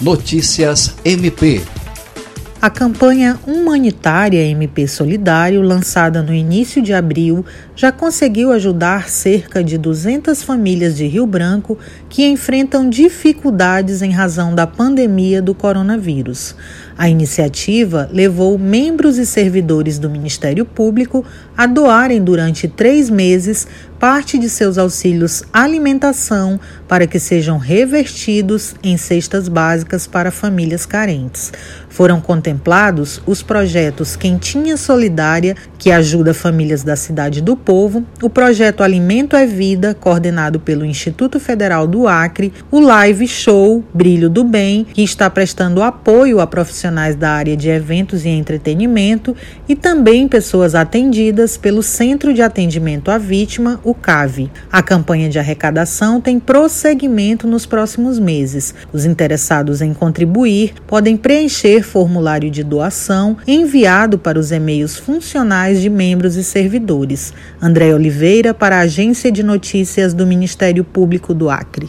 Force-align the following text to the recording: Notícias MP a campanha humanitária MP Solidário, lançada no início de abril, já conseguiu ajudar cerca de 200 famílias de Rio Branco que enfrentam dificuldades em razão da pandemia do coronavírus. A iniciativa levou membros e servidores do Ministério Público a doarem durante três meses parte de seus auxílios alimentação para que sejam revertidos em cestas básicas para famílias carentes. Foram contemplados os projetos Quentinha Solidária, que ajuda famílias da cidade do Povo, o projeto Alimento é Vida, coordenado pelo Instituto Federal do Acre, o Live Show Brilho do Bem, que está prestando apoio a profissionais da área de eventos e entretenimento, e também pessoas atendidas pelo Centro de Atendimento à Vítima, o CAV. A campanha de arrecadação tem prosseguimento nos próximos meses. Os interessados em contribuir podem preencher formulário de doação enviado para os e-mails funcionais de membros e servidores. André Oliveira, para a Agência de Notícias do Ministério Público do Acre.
Notícias 0.00 0.94
MP 1.04 1.60
a 2.60 2.68
campanha 2.68 3.38
humanitária 3.46 4.42
MP 4.42 4.88
Solidário, 4.88 5.62
lançada 5.62 6.20
no 6.20 6.34
início 6.34 6.82
de 6.82 6.92
abril, 6.92 7.46
já 7.76 7.92
conseguiu 7.92 8.50
ajudar 8.50 9.08
cerca 9.08 9.62
de 9.62 9.78
200 9.78 10.42
famílias 10.42 10.96
de 10.96 11.06
Rio 11.06 11.24
Branco 11.24 11.78
que 12.08 12.26
enfrentam 12.26 12.90
dificuldades 12.90 14.02
em 14.02 14.10
razão 14.10 14.56
da 14.56 14.66
pandemia 14.66 15.40
do 15.40 15.54
coronavírus. 15.54 16.56
A 16.96 17.08
iniciativa 17.08 18.10
levou 18.12 18.58
membros 18.58 19.18
e 19.18 19.24
servidores 19.24 19.96
do 19.96 20.10
Ministério 20.10 20.64
Público 20.64 21.24
a 21.56 21.64
doarem 21.64 22.20
durante 22.20 22.66
três 22.66 23.08
meses 23.08 23.68
parte 23.98 24.38
de 24.38 24.48
seus 24.48 24.78
auxílios 24.78 25.42
alimentação 25.52 26.58
para 26.86 27.06
que 27.06 27.18
sejam 27.18 27.58
revertidos 27.58 28.74
em 28.82 28.96
cestas 28.96 29.48
básicas 29.48 30.06
para 30.06 30.30
famílias 30.30 30.86
carentes. 30.86 31.52
Foram 31.88 32.20
contemplados 32.20 33.20
os 33.26 33.42
projetos 33.42 34.14
Quentinha 34.14 34.76
Solidária, 34.76 35.56
que 35.78 35.90
ajuda 35.90 36.32
famílias 36.32 36.82
da 36.82 36.96
cidade 36.96 37.40
do 37.40 37.56
Povo, 37.56 38.04
o 38.22 38.30
projeto 38.30 38.82
Alimento 38.82 39.34
é 39.34 39.46
Vida, 39.46 39.94
coordenado 39.94 40.60
pelo 40.60 40.84
Instituto 40.84 41.40
Federal 41.40 41.86
do 41.86 42.06
Acre, 42.06 42.52
o 42.70 42.80
Live 42.80 43.26
Show 43.26 43.84
Brilho 43.92 44.30
do 44.30 44.44
Bem, 44.44 44.86
que 44.92 45.02
está 45.02 45.28
prestando 45.28 45.82
apoio 45.82 46.40
a 46.40 46.46
profissionais 46.46 47.16
da 47.16 47.30
área 47.30 47.56
de 47.56 47.68
eventos 47.68 48.24
e 48.24 48.28
entretenimento, 48.28 49.34
e 49.68 49.74
também 49.74 50.28
pessoas 50.28 50.74
atendidas 50.74 51.56
pelo 51.56 51.82
Centro 51.82 52.32
de 52.32 52.42
Atendimento 52.42 53.10
à 53.10 53.18
Vítima, 53.18 53.80
o 53.88 53.94
CAV. 53.94 54.50
A 54.70 54.82
campanha 54.82 55.28
de 55.28 55.38
arrecadação 55.38 56.20
tem 56.20 56.38
prosseguimento 56.38 57.46
nos 57.46 57.64
próximos 57.64 58.18
meses. 58.18 58.74
Os 58.92 59.04
interessados 59.04 59.80
em 59.80 59.94
contribuir 59.94 60.74
podem 60.86 61.16
preencher 61.16 61.82
formulário 61.82 62.50
de 62.50 62.62
doação 62.62 63.36
enviado 63.46 64.18
para 64.18 64.38
os 64.38 64.52
e-mails 64.52 64.96
funcionais 64.96 65.80
de 65.80 65.88
membros 65.88 66.36
e 66.36 66.44
servidores. 66.44 67.32
André 67.60 67.94
Oliveira, 67.94 68.52
para 68.52 68.76
a 68.76 68.80
Agência 68.80 69.32
de 69.32 69.42
Notícias 69.42 70.12
do 70.12 70.26
Ministério 70.26 70.84
Público 70.84 71.32
do 71.32 71.48
Acre. 71.48 71.88